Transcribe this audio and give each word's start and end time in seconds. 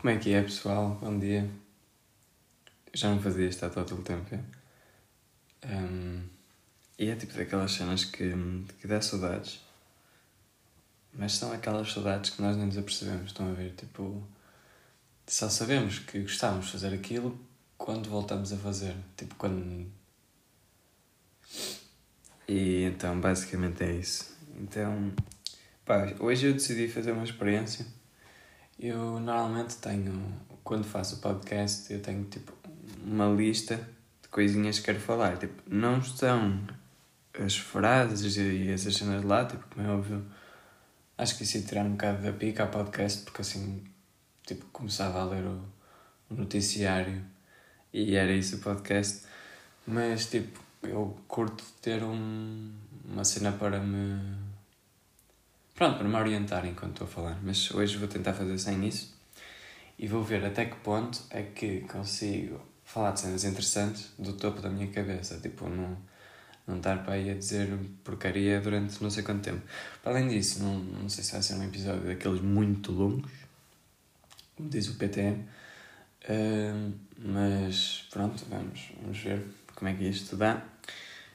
Como 0.00 0.14
é 0.14 0.16
que 0.16 0.32
é, 0.32 0.40
pessoal? 0.40 0.96
Bom 1.02 1.18
dia. 1.18 1.50
Já 2.94 3.10
não 3.10 3.20
fazia 3.20 3.48
isto 3.48 3.66
há 3.66 3.68
todo 3.68 3.96
o 3.96 4.02
tempo. 4.02 4.32
É? 4.32 5.74
Um, 5.74 6.22
e 6.96 7.10
é 7.10 7.16
tipo 7.16 7.34
daquelas 7.34 7.72
cenas 7.72 8.04
que, 8.04 8.32
que 8.80 8.86
dá 8.86 9.00
saudades. 9.00 9.60
Mas 11.12 11.32
são 11.32 11.52
aquelas 11.52 11.90
saudades 11.92 12.30
que 12.30 12.40
nós 12.40 12.56
nem 12.56 12.66
nos 12.66 12.78
apercebemos. 12.78 13.32
Estão 13.32 13.50
a 13.50 13.54
ver? 13.54 13.72
Tipo, 13.72 14.22
só 15.26 15.48
sabemos 15.48 15.98
que 15.98 16.20
gostávamos 16.20 16.66
de 16.66 16.72
fazer 16.72 16.94
aquilo 16.94 17.36
quando 17.76 18.08
voltamos 18.08 18.52
a 18.52 18.56
fazer. 18.56 18.94
Tipo, 19.16 19.34
quando. 19.34 19.84
E 22.46 22.84
então, 22.84 23.20
basicamente 23.20 23.82
é 23.82 23.94
isso. 23.94 24.32
Então, 24.60 25.12
pá, 25.84 26.14
hoje 26.20 26.46
eu 26.46 26.52
decidi 26.52 26.86
fazer 26.86 27.10
uma 27.10 27.24
experiência 27.24 27.97
eu 28.78 29.18
normalmente 29.18 29.76
tenho, 29.76 30.32
quando 30.62 30.84
faço 30.84 31.16
o 31.16 31.18
podcast, 31.18 31.92
eu 31.92 32.00
tenho 32.00 32.24
tipo 32.24 32.52
uma 33.04 33.26
lista 33.26 33.76
de 34.22 34.28
coisinhas 34.28 34.78
que 34.78 34.86
quero 34.86 35.00
falar. 35.00 35.36
Tipo, 35.36 35.62
não 35.66 35.98
estão 35.98 36.64
as 37.38 37.56
frases 37.56 38.36
e 38.36 38.70
essas 38.70 38.94
cenas 38.94 39.24
lá, 39.24 39.44
tipo, 39.44 39.64
como 39.74 39.86
é 39.86 39.90
óbvio, 39.90 40.24
acho 41.16 41.36
que 41.36 41.44
isso 41.44 41.58
ia 41.58 41.62
tirar 41.64 41.84
um 41.84 41.92
bocado 41.92 42.22
da 42.22 42.32
pica 42.32 42.64
ao 42.64 42.70
podcast, 42.70 43.22
porque 43.24 43.42
assim, 43.42 43.84
tipo, 44.46 44.64
começava 44.66 45.20
a 45.20 45.24
ler 45.24 45.44
o, 45.44 45.60
o 46.30 46.34
noticiário 46.34 47.24
e 47.92 48.14
era 48.14 48.32
isso 48.32 48.56
o 48.56 48.60
podcast. 48.60 49.26
Mas, 49.86 50.26
tipo, 50.26 50.60
eu 50.82 51.16
curto 51.26 51.64
ter 51.82 52.02
um, 52.04 52.72
uma 53.04 53.24
cena 53.24 53.52
para 53.52 53.80
me 53.80 54.47
Pronto, 55.78 55.96
para 55.96 56.08
me 56.08 56.16
orientar 56.16 56.66
enquanto 56.66 56.90
estou 56.90 57.06
a 57.06 57.08
falar. 57.08 57.38
Mas 57.40 57.70
hoje 57.70 57.96
vou 57.98 58.08
tentar 58.08 58.32
fazer 58.32 58.58
sem 58.58 58.84
isso 58.84 59.14
e 59.96 60.08
vou 60.08 60.24
ver 60.24 60.44
até 60.44 60.64
que 60.64 60.74
ponto 60.80 61.22
é 61.30 61.44
que 61.44 61.82
consigo 61.82 62.60
falar 62.82 63.12
de 63.12 63.20
cenas 63.20 63.44
interessantes 63.44 64.10
do 64.18 64.32
topo 64.32 64.60
da 64.60 64.68
minha 64.68 64.88
cabeça. 64.88 65.38
Tipo, 65.38 65.68
não, 65.68 65.96
não 66.66 66.78
estar 66.78 67.04
para 67.04 67.14
aí 67.14 67.30
a 67.30 67.34
dizer 67.34 67.68
porcaria 68.02 68.60
durante 68.60 69.00
não 69.00 69.08
sei 69.08 69.22
quanto 69.22 69.44
tempo. 69.44 69.62
Para 70.02 70.14
além 70.14 70.26
disso, 70.26 70.64
não, 70.64 70.80
não 70.80 71.08
sei 71.08 71.22
se 71.22 71.30
vai 71.30 71.42
ser 71.42 71.54
um 71.54 71.62
episódio 71.62 72.08
daqueles 72.08 72.40
muito 72.40 72.90
longos, 72.90 73.30
como 74.56 74.68
diz 74.68 74.88
o 74.88 74.94
PTM. 74.94 75.44
Uh, 76.28 76.92
mas 77.18 78.04
pronto, 78.10 78.44
vamos, 78.50 78.90
vamos 79.00 79.18
ver 79.18 79.46
como 79.76 79.88
é 79.88 79.94
que 79.94 80.08
isto 80.08 80.36
dá. 80.36 80.60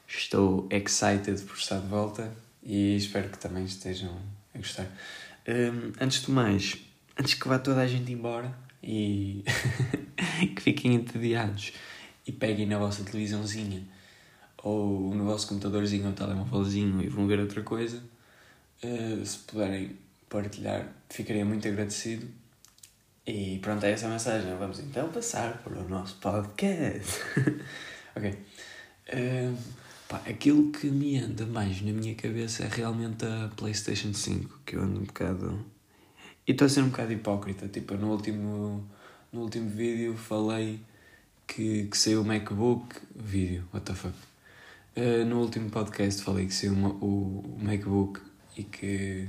Estou 0.05 0.67
excited 0.69 1.41
por 1.43 1.55
estar 1.55 1.79
de 1.79 1.87
volta 1.87 2.42
e 2.65 2.95
espero 2.95 3.29
que 3.29 3.37
também 3.37 3.65
estejam 3.65 4.17
a 4.53 4.57
gostar. 4.57 4.87
Um, 5.47 5.91
antes 5.99 6.21
de 6.21 6.31
mais, 6.31 6.77
antes 7.19 7.33
que 7.33 7.47
vá 7.47 7.59
toda 7.59 7.81
a 7.81 7.87
gente 7.87 8.11
embora 8.11 8.55
e 8.81 9.43
que 10.55 10.61
fiquem 10.61 10.95
entediados 10.95 11.73
e 12.25 12.31
peguem 12.31 12.65
na 12.65 12.77
vossa 12.77 13.03
televisãozinha 13.03 13.83
ou 14.63 15.13
no 15.13 15.25
vosso 15.25 15.47
computadorzinho 15.47 16.07
ou 16.07 16.13
telemóvelzinho 16.13 17.01
e 17.01 17.09
vão 17.09 17.27
ver 17.27 17.39
outra 17.39 17.61
coisa, 17.61 18.01
uh, 18.83 19.25
se 19.25 19.39
puderem 19.39 19.97
partilhar, 20.29 20.87
ficaria 21.09 21.45
muito 21.45 21.67
agradecido. 21.67 22.25
E 23.25 23.59
pronto, 23.61 23.85
é 23.85 23.91
essa 23.91 24.07
a 24.07 24.09
mensagem. 24.09 24.55
Vamos 24.57 24.79
então 24.79 25.09
passar 25.09 25.57
para 25.59 25.79
o 25.79 25.87
nosso 25.87 26.15
podcast. 26.15 27.21
ok. 28.15 28.37
Uh, 29.13 29.57
Pá, 30.13 30.21
aquilo 30.29 30.71
que 30.71 30.85
me 30.91 31.17
anda 31.17 31.43
mais 31.43 31.81
na 31.81 31.91
minha 31.91 32.13
cabeça 32.13 32.65
é 32.65 32.67
realmente 32.67 33.25
a 33.25 33.49
PlayStation 33.57 34.13
5, 34.13 34.59
que 34.63 34.75
eu 34.75 34.83
ando 34.83 34.99
um 34.99 35.05
bocado. 35.05 35.65
E 36.45 36.51
estou 36.51 36.67
a 36.67 36.69
ser 36.69 36.81
um 36.81 36.89
bocado 36.89 37.11
hipócrita. 37.13 37.67
Tipo, 37.67 37.95
no 37.95 38.11
último, 38.11 38.87
no 39.31 39.41
último 39.41 39.71
vídeo 39.71 40.15
falei 40.15 40.79
que, 41.47 41.85
que 41.85 41.97
saiu 41.97 42.21
o 42.21 42.23
MacBook. 42.23 42.95
Vídeo, 43.15 43.67
what 43.73 43.87
the 43.87 43.95
fuck. 43.95 44.13
Uh, 44.95 45.25
no 45.25 45.39
último 45.41 45.71
podcast 45.71 46.21
falei 46.21 46.45
que 46.45 46.53
saiu 46.53 46.73
uma, 46.73 46.89
o, 46.89 47.57
o 47.57 47.57
MacBook 47.59 48.21
e 48.55 48.65
que, 48.65 49.27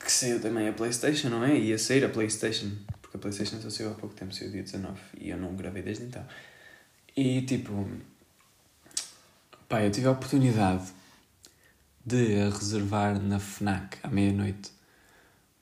que 0.00 0.10
saiu 0.10 0.40
também 0.40 0.66
a 0.66 0.72
PlayStation, 0.72 1.28
não 1.28 1.44
é? 1.44 1.56
Ia 1.56 1.78
sair 1.78 2.04
a 2.04 2.08
PlayStation, 2.08 2.72
porque 3.00 3.18
a 3.18 3.20
PlayStation 3.20 3.60
só 3.60 3.70
saiu 3.70 3.92
há 3.92 3.94
pouco 3.94 4.16
tempo, 4.16 4.34
saiu 4.34 4.50
dia 4.50 4.64
19 4.64 4.98
e 5.16 5.30
eu 5.30 5.38
não 5.38 5.54
gravei 5.54 5.84
desde 5.84 6.02
então. 6.02 6.26
E 7.16 7.42
tipo 7.42 7.88
Pá, 9.70 9.84
eu 9.84 9.90
tive 9.92 10.08
a 10.08 10.10
oportunidade 10.10 10.82
de 12.04 12.40
a 12.40 12.50
reservar 12.50 13.22
na 13.22 13.38
FNAC 13.38 13.98
à 14.02 14.08
meia-noite, 14.08 14.72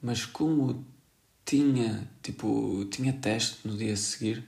mas 0.00 0.24
como 0.24 0.82
tinha, 1.44 2.08
tipo, 2.22 2.86
tinha 2.86 3.12
teste 3.12 3.68
no 3.68 3.76
dia 3.76 3.92
a 3.92 3.96
seguir, 3.96 4.42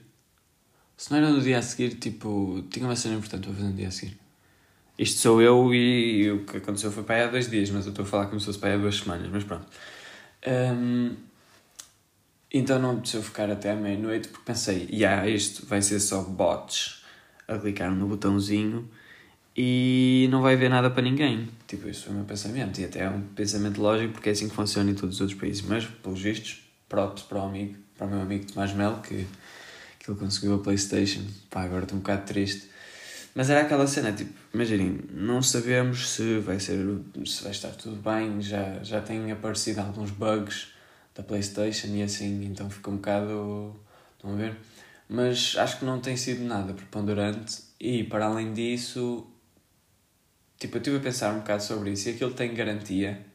se 0.97 1.11
não 1.11 1.19
era 1.19 1.29
no 1.29 1.39
dia 1.39 1.59
a 1.59 1.61
seguir, 1.61 1.93
tipo, 1.99 2.63
tinha 2.71 2.87
uma 2.87 2.95
cena 2.95 3.13
importante 3.13 3.43
para 3.43 3.53
fazer 3.53 3.67
no 3.67 3.75
dia 3.75 3.89
a 3.89 3.91
seguir. 3.91 4.17
Isto 4.97 5.19
sou 5.19 5.39
eu 5.39 5.71
e 5.75 6.31
o 6.31 6.43
que 6.43 6.57
aconteceu 6.57 6.91
foi 6.91 7.03
para 7.03 7.17
aí 7.17 7.23
há 7.25 7.27
dois 7.27 7.47
dias, 7.47 7.69
mas 7.69 7.85
eu 7.85 7.91
estou 7.91 8.03
a 8.03 8.07
falar 8.07 8.25
como 8.25 8.39
se 8.39 8.47
fosse 8.47 8.57
para 8.57 8.69
aí 8.69 8.75
há 8.77 8.79
duas 8.79 8.97
semanas, 8.97 9.29
mas 9.31 9.43
pronto. 9.43 9.67
Um, 10.75 11.15
então 12.51 12.79
não 12.79 12.99
eu 13.13 13.21
ficar 13.21 13.51
até 13.51 13.69
à 13.69 13.75
meia-noite 13.75 14.27
porque 14.29 14.43
pensei, 14.43 14.89
yeah, 14.91 15.27
isto 15.27 15.67
vai 15.67 15.83
ser 15.83 15.99
só 15.99 16.23
bots 16.23 17.03
a 17.47 17.59
clicar 17.59 17.91
no 17.91 18.07
botãozinho 18.07 18.89
e 19.55 20.27
não 20.31 20.41
vai 20.41 20.53
haver 20.53 20.69
nada 20.69 20.89
para 20.89 21.01
ninguém. 21.01 21.49
Tipo, 21.67 21.89
isso 21.89 22.05
foi 22.05 22.13
o 22.13 22.15
meu 22.15 22.25
pensamento. 22.25 22.79
E 22.79 22.85
até 22.85 23.01
é 23.01 23.09
um 23.09 23.21
pensamento 23.21 23.81
lógico 23.81 24.13
porque 24.13 24.29
é 24.29 24.31
assim 24.31 24.47
que 24.47 24.55
funciona 24.55 24.91
em 24.91 24.95
todos 24.95 25.15
os 25.15 25.21
outros 25.21 25.39
países. 25.39 25.61
Mas, 25.61 25.85
pelos 25.85 26.21
vistos, 26.21 26.61
props 26.87 27.23
para 27.23 27.39
o 27.39 27.45
amigo, 27.45 27.75
para 27.97 28.07
o 28.07 28.09
meu 28.09 28.21
amigo 28.21 28.51
Tomás 28.51 28.73
Mel, 28.73 28.99
que, 29.01 29.27
que 29.99 30.09
ele 30.09 30.19
conseguiu 30.19 30.55
a 30.55 30.59
Playstation. 30.59 31.21
Pá, 31.49 31.63
agora 31.63 31.83
estou 31.83 31.97
um 31.97 32.01
bocado 32.01 32.25
triste. 32.25 32.69
Mas 33.33 33.49
era 33.49 33.61
aquela 33.61 33.87
cena, 33.87 34.11
tipo, 34.11 34.33
imaginem, 34.53 34.99
não 35.09 35.41
sabemos 35.41 36.09
se 36.09 36.39
vai 36.39 36.59
ser, 36.59 36.85
se 37.25 37.43
vai 37.43 37.51
estar 37.53 37.69
tudo 37.69 37.95
bem, 37.95 38.41
já, 38.41 38.83
já 38.83 38.99
têm 38.99 39.31
aparecido 39.31 39.79
alguns 39.79 40.11
bugs 40.11 40.67
da 41.15 41.23
Playstation 41.23 41.87
e 41.87 42.03
assim, 42.03 42.43
então 42.43 42.69
fica 42.69 42.89
um 42.89 42.97
bocado, 42.97 43.79
estão 44.17 44.33
a 44.33 44.35
ver? 44.35 44.57
Mas 45.07 45.55
acho 45.57 45.79
que 45.79 45.85
não 45.85 46.01
tem 46.01 46.17
sido 46.17 46.43
nada 46.43 46.73
preponderante 46.73 47.59
e, 47.79 48.03
para 48.03 48.25
além 48.25 48.53
disso, 48.53 49.25
Tipo, 50.61 50.77
eu 50.77 50.79
estive 50.79 50.97
a 50.97 50.99
pensar 50.99 51.33
um 51.33 51.39
bocado 51.39 51.63
sobre 51.63 51.89
isso 51.89 52.07
e 52.07 52.11
aquilo 52.11 52.35
tem 52.35 52.53
garantia. 52.53 53.25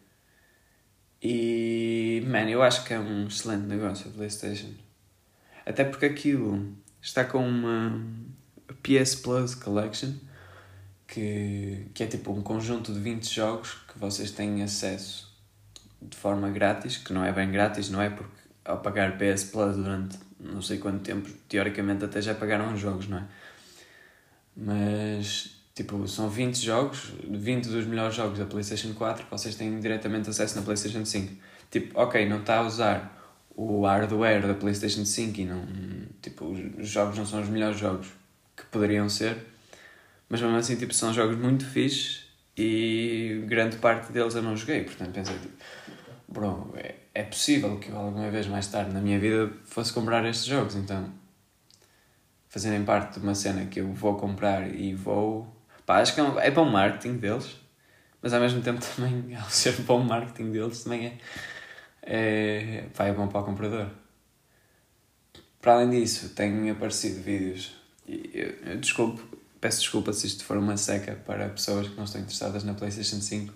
E, 1.21 2.23
man, 2.25 2.49
eu 2.49 2.63
acho 2.63 2.85
que 2.85 2.95
é 2.95 3.01
um 3.01 3.27
excelente 3.27 3.67
negócio 3.67 4.09
a 4.09 4.13
PlayStation. 4.13 4.73
Até 5.67 5.83
porque 5.85 6.07
aquilo 6.07 6.73
está 7.03 7.25
com 7.25 7.45
uma 7.45 8.01
PS 8.81 9.17
Plus 9.17 9.57
Collection 9.57 10.13
que, 11.09 11.89
que 11.93 12.05
é 12.05 12.07
tipo 12.07 12.33
um 12.33 12.43
conjunto 12.43 12.93
de 12.93 13.01
20 13.01 13.29
jogos 13.29 13.75
que 13.93 13.99
vocês 13.99 14.31
têm 14.31 14.63
acesso 14.63 15.37
de 16.01 16.17
forma 16.17 16.49
grátis, 16.51 16.97
que 16.97 17.13
não 17.13 17.25
é 17.25 17.33
bem 17.33 17.51
grátis, 17.51 17.91
não 17.91 18.01
é? 18.01 18.09
Porque 18.09 18.39
ao 18.65 18.79
pagar 18.79 19.19
PS 19.19 19.43
Plus 19.51 19.75
durante 19.75 20.17
não 20.39 20.63
sei 20.63 20.79
quanto 20.79 21.01
tempo, 21.03 21.29
teoricamente 21.49 22.05
até 22.05 22.23
já 22.23 22.37
pagaram 22.37 22.73
os 22.73 22.79
jogos, 22.79 23.09
não 23.09 23.19
é? 23.19 23.25
Mas 24.57 25.56
Tipo, 25.77 26.09
são 26.09 26.31
20 26.31 26.57
jogos, 26.57 27.13
20 27.29 27.69
dos 27.69 27.85
melhores 27.85 28.15
jogos 28.15 28.39
da 28.39 28.47
PlayStation 28.47 28.95
4 28.95 29.27
que 29.27 29.31
vocês 29.31 29.55
têm 29.57 29.79
diretamente 29.79 30.31
acesso 30.31 30.57
na 30.57 30.63
PlayStation 30.63 31.05
5. 31.05 31.35
Tipo, 31.71 32.01
ok, 32.01 32.27
não 32.27 32.41
está 32.41 32.61
a 32.61 32.63
usar 32.63 33.35
o 33.55 33.85
hardware 33.85 34.47
da 34.47 34.55
PlayStation 34.55 35.05
5 35.05 35.39
e 35.39 35.45
não. 35.45 35.67
Tipo, 36.23 36.47
os 36.47 36.89
jogos 36.89 37.19
não 37.19 37.27
são 37.27 37.43
os 37.43 37.51
melhores 37.51 37.79
jogos 37.79 38.07
que 38.57 38.65
poderiam 38.71 39.07
ser, 39.11 39.37
mas 40.31 40.41
mesmo 40.41 40.57
assim, 40.57 40.77
tipo, 40.77 40.95
são 40.95 41.13
jogos 41.13 41.37
muito 41.37 41.67
fixes 41.67 42.25
e 42.57 43.45
grande 43.47 43.77
parte 43.77 44.11
deles 44.11 44.35
eu 44.35 44.43
não 44.43 44.57
joguei. 44.57 44.83
Portanto, 44.83 45.13
pensei, 45.13 45.39
tipo, 45.39 45.53
bro, 46.27 46.73
é, 46.75 46.95
é 47.13 47.23
possível 47.23 47.79
que 47.79 47.91
eu 47.91 47.99
alguma 47.99 48.31
vez 48.31 48.47
mais 48.47 48.67
tarde 48.67 48.95
na 48.95 49.01
minha 49.03 49.19
vida 49.19 49.53
fosse 49.67 49.93
comprar 49.93 50.25
estes 50.25 50.47
jogos, 50.47 50.75
então 50.75 51.13
fazerem 52.49 52.83
parte 52.83 53.21
de 53.21 53.27
uma 53.27 53.35
cena 53.35 53.67
que 53.67 53.79
eu 53.79 53.93
vou 53.93 54.17
comprar 54.17 54.75
e 54.75 54.95
vou 54.95 55.55
Pá, 55.87 56.01
acho 56.01 56.15
que 56.15 56.21
é, 56.21 56.25
é 56.49 56.51
para 56.51 56.63
o 56.63 56.67
marketing 56.67 57.19
deles, 57.19 57.57
mas 58.21 58.35
ao 58.35 58.41
mesmo 58.41 58.61
tempo 58.61 58.81
também, 58.97 59.37
ao 59.37 59.49
ser 59.49 59.75
o 59.89 59.99
marketing 59.99 60.51
deles, 60.51 60.83
também 60.83 61.07
é, 61.07 61.19
é, 62.03 62.85
pá, 62.95 63.07
é 63.07 63.13
bom 63.13 63.29
para 63.29 63.41
o 63.41 63.45
comprador. 63.45 63.89
Para 65.63 65.75
além 65.75 65.91
disso, 65.91 66.31
têm 66.31 66.69
aparecido 66.71 67.23
vídeos, 67.23 67.75
eu, 68.07 68.55
eu 68.67 68.77
desculpo, 68.79 69.23
peço 69.61 69.81
desculpa 69.81 70.13
se 70.13 70.27
isto 70.27 70.45
for 70.45 70.57
uma 70.57 70.77
seca 70.77 71.15
para 71.25 71.49
pessoas 71.49 71.89
que 71.89 71.97
não 71.97 72.05
estão 72.05 72.21
interessadas 72.21 72.65
na 72.65 72.75
PlayStation 72.75 73.21
5, 73.21 73.55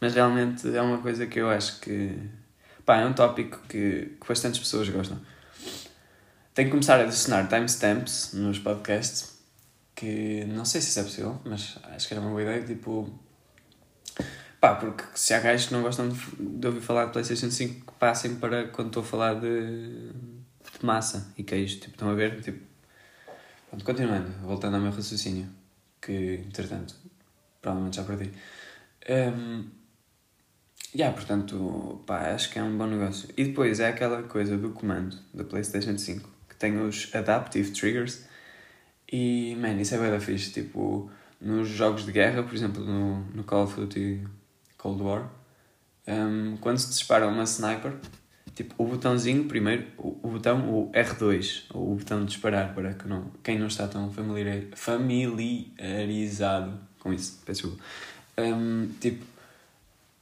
mas 0.00 0.14
realmente 0.14 0.68
é 0.76 0.82
uma 0.82 0.98
coisa 0.98 1.26
que 1.26 1.40
eu 1.40 1.48
acho 1.48 1.80
que, 1.80 2.16
pá, 2.84 2.98
é 2.98 3.06
um 3.06 3.12
tópico 3.12 3.60
que, 3.68 4.16
que 4.20 4.28
bastantes 4.28 4.58
pessoas 4.58 4.88
gostam. 4.88 5.20
Tenho 6.54 6.68
que 6.68 6.72
começar 6.72 6.98
a 7.00 7.02
adicionar 7.02 7.48
timestamps 7.48 8.32
nos 8.32 8.58
podcasts 8.58 9.35
que 9.96 10.44
não 10.44 10.64
sei 10.64 10.80
se 10.80 10.90
isso 10.90 11.00
é 11.00 11.02
possível, 11.02 11.40
mas 11.44 11.78
acho 11.82 12.06
que 12.06 12.14
era 12.14 12.20
uma 12.20 12.30
boa 12.30 12.42
ideia, 12.42 12.62
tipo. 12.62 13.10
Pá, 14.60 14.76
porque 14.76 15.04
se 15.14 15.34
há 15.34 15.40
gajos 15.40 15.66
que 15.66 15.74
não 15.74 15.82
gostam 15.82 16.08
de, 16.08 16.18
de 16.38 16.66
ouvir 16.66 16.80
falar 16.80 17.06
de 17.06 17.12
PlayStation 17.12 17.50
5, 17.50 17.86
que 17.86 17.98
passem 17.98 18.36
para 18.36 18.68
quando 18.68 18.88
estou 18.88 19.02
a 19.02 19.06
falar 19.06 19.34
de 19.34 20.12
de 20.78 20.86
massa 20.86 21.32
e 21.36 21.42
queijo. 21.42 21.76
Tipo, 21.80 21.92
estão 21.92 22.10
a 22.10 22.14
ver? 22.14 22.40
Tipo, 22.40 22.60
pronto, 23.68 23.84
continuando, 23.84 24.30
voltando 24.42 24.74
ao 24.74 24.80
meu 24.80 24.92
raciocínio, 24.92 25.48
que 26.00 26.42
entretanto 26.46 26.94
provavelmente 27.60 27.96
já 27.96 28.04
perdi. 28.04 28.30
Um, 29.08 29.64
yeah, 30.94 31.14
portanto, 31.14 32.02
pá, 32.06 32.32
acho 32.32 32.50
que 32.50 32.58
é 32.58 32.62
um 32.62 32.76
bom 32.76 32.86
negócio. 32.86 33.28
E 33.36 33.44
depois 33.44 33.80
é 33.80 33.88
aquela 33.88 34.22
coisa 34.22 34.56
do 34.56 34.70
comando 34.70 35.16
da 35.34 35.44
PlayStation 35.44 35.96
5 35.98 36.36
que 36.48 36.56
tem 36.56 36.78
os 36.80 37.14
Adaptive 37.14 37.70
Triggers 37.72 38.24
e, 39.10 39.56
man, 39.60 39.80
isso 39.80 39.94
é 39.94 39.98
bem 39.98 40.10
da 40.10 40.20
fixe. 40.20 40.52
Tipo, 40.52 41.10
nos 41.40 41.68
jogos 41.68 42.04
de 42.04 42.12
guerra, 42.12 42.42
por 42.42 42.54
exemplo, 42.54 42.84
no, 42.84 43.20
no 43.26 43.44
Call 43.44 43.64
of 43.64 43.80
Duty 43.80 44.26
Cold 44.76 45.02
War, 45.02 45.30
um, 46.06 46.56
quando 46.58 46.78
se 46.78 46.88
dispara 46.88 47.26
uma 47.26 47.44
sniper, 47.44 47.94
tipo, 48.54 48.74
o 48.78 48.86
botãozinho 48.86 49.44
primeiro, 49.44 49.86
o, 49.98 50.18
o 50.22 50.30
botão, 50.30 50.72
o 50.72 50.90
R2, 50.92 51.64
ou 51.72 51.92
o 51.92 51.94
botão 51.96 52.20
de 52.20 52.26
disparar, 52.26 52.74
para 52.74 52.94
que 52.94 53.08
não, 53.08 53.30
quem 53.42 53.58
não 53.58 53.66
está 53.66 53.88
tão 53.88 54.10
familiar, 54.10 54.62
familiarizado 54.74 56.78
com 57.00 57.12
isso, 57.12 57.40
peço 57.44 57.78
um, 58.38 58.88
tipo, 59.00 59.24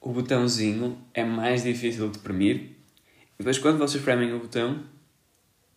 o 0.01 0.13
botãozinho 0.13 0.99
é 1.13 1.25
mais 1.25 1.63
difícil 1.63 2.11
de 2.11 2.19
premir, 2.19 2.57
e 2.57 3.39
depois 3.39 3.59
quando 3.59 3.79
vocês 3.79 4.03
premem 4.03 4.33
o 4.33 4.41
botão, 4.41 4.83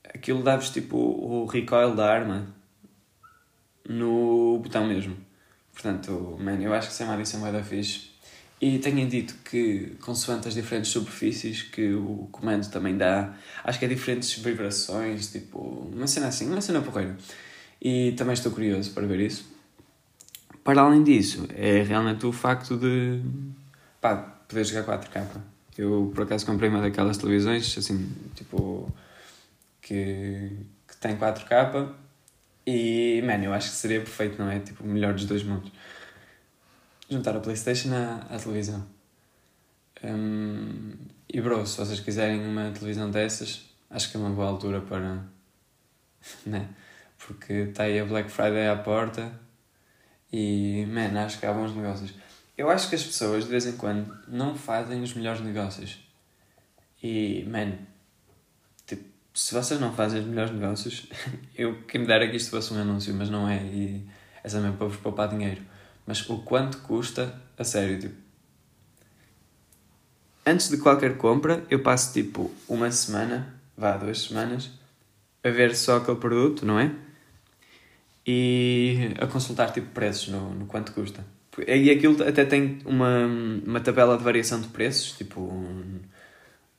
aquilo 0.03 0.43
dá-vos 0.43 0.69
tipo 0.69 0.97
o 0.97 1.45
recoil 1.45 1.95
da 1.95 2.11
arma 2.11 2.56
no 3.87 4.59
botão 4.59 4.85
mesmo. 4.85 5.15
Portanto, 5.73 6.37
man, 6.39 6.59
eu 6.61 6.73
acho 6.73 6.87
que 6.87 6.93
isso 6.93 7.03
é 7.03 7.05
uma 7.05 7.15
adição 7.15 7.39
mais 7.39 7.53
da 7.53 7.63
fixe. 7.63 8.09
E 8.59 8.79
tenho 8.79 9.07
dito 9.07 9.35
que, 9.45 9.95
consoante 10.01 10.47
as 10.47 10.55
diferentes 10.55 10.89
superfícies 10.89 11.61
que 11.61 11.93
o 11.93 12.27
comando 12.31 12.67
também 12.71 12.97
dá, 12.97 13.35
acho 13.63 13.77
que 13.77 13.85
é 13.85 13.87
diferentes 13.87 14.33
vibrações, 14.39 15.31
tipo, 15.31 15.59
uma 15.93 16.07
cena 16.07 16.27
assim, 16.27 16.49
uma 16.49 16.59
cena 16.59 16.81
porreira. 16.81 17.15
E 17.79 18.13
também 18.13 18.33
estou 18.33 18.51
curioso 18.51 18.91
para 18.91 19.05
ver 19.05 19.19
isso. 19.19 19.45
Para 20.63 20.81
além 20.81 21.03
disso, 21.03 21.47
é 21.55 21.83
realmente 21.83 22.25
o 22.25 22.31
facto 22.31 22.75
de 22.75 23.21
pá, 24.01 24.15
poder 24.47 24.65
jogar 24.65 24.99
4K. 24.99 25.25
Eu 25.77 26.11
por 26.13 26.23
acaso 26.23 26.43
comprei 26.43 26.69
uma 26.69 26.81
daquelas 26.81 27.17
televisões, 27.17 27.77
assim, 27.77 28.11
tipo, 28.33 28.91
que, 29.79 30.51
que 30.87 30.97
tem 30.99 31.15
4K 31.15 31.93
e, 32.69 33.21
man, 33.21 33.41
eu 33.41 33.53
acho 33.53 33.69
que 33.69 33.75
seria 33.77 34.01
perfeito, 34.01 34.37
não 34.37 34.51
é? 34.51 34.59
Tipo, 34.59 34.83
o 34.83 34.87
melhor 34.87 35.13
dos 35.13 35.23
dois 35.23 35.41
mundos. 35.41 35.71
Juntar 37.09 37.33
a 37.37 37.39
Playstation 37.39 37.93
à, 37.93 38.17
à 38.29 38.37
televisão. 38.37 38.85
Um, 40.03 40.91
e 41.29 41.39
bro, 41.39 41.65
se 41.65 41.77
vocês 41.77 42.01
quiserem 42.01 42.45
uma 42.45 42.69
televisão 42.71 43.09
dessas, 43.09 43.61
acho 43.89 44.11
que 44.11 44.17
é 44.17 44.19
uma 44.19 44.31
boa 44.31 44.49
altura 44.49 44.81
para. 44.81 45.23
né? 46.45 46.67
Porque 47.17 47.53
está 47.53 47.83
aí 47.83 48.01
a 48.01 48.05
Black 48.05 48.29
Friday 48.29 48.67
à 48.67 48.75
porta 48.75 49.31
e, 50.31 50.85
man, 50.87 51.23
acho 51.23 51.39
que 51.39 51.45
há 51.45 51.53
bons 51.53 51.73
negócios. 51.73 52.13
Eu 52.57 52.69
acho 52.69 52.89
que 52.89 52.95
as 52.95 53.03
pessoas, 53.03 53.45
de 53.45 53.49
vez 53.49 53.65
em 53.65 53.77
quando, 53.77 54.13
não 54.27 54.55
fazem 54.55 55.01
os 55.01 55.13
melhores 55.13 55.39
negócios. 55.39 56.05
E, 57.01 57.45
man, 57.47 57.77
se 59.37 59.53
vocês 59.53 59.79
não 59.79 59.93
fazem 59.93 60.21
os 60.21 60.25
melhores 60.25 60.51
negócios, 60.51 61.05
eu 61.55 61.83
quem 61.83 62.01
me 62.01 62.07
dera 62.07 62.27
que 62.27 62.35
isto 62.35 62.49
fosse 62.49 62.73
um 62.73 62.81
anúncio, 62.81 63.13
mas 63.13 63.29
não 63.29 63.47
é, 63.47 63.63
e 63.63 64.03
é 64.43 64.49
também 64.49 64.71
para 64.73 64.87
vos 64.87 64.97
poupar 64.97 65.29
dinheiro. 65.29 65.61
Mas 66.07 66.27
o 66.27 66.39
quanto 66.39 66.79
custa, 66.79 67.39
a 67.55 67.63
sério, 67.63 67.99
tipo. 67.99 68.15
Antes 70.43 70.69
de 70.69 70.77
qualquer 70.77 71.17
compra, 71.17 71.63
eu 71.69 71.83
passo 71.83 72.13
tipo 72.13 72.51
uma 72.67 72.89
semana, 72.89 73.53
vá, 73.77 73.95
duas 73.95 74.23
semanas, 74.23 74.71
a 75.43 75.49
ver 75.49 75.75
só 75.75 75.97
aquele 75.97 76.17
produto, 76.17 76.65
não 76.65 76.79
é? 76.79 76.91
E 78.25 79.13
a 79.19 79.27
consultar 79.27 79.71
tipo 79.71 79.87
preços 79.91 80.29
no, 80.29 80.51
no 80.55 80.65
quanto 80.65 80.93
custa. 80.93 81.23
E 81.67 81.91
aquilo 81.91 82.27
até 82.27 82.43
tem 82.43 82.79
uma, 82.85 83.27
uma 83.27 83.79
tabela 83.81 84.17
de 84.17 84.23
variação 84.23 84.59
de 84.59 84.69
preços, 84.69 85.11
tipo. 85.11 85.41
Um, 85.41 85.99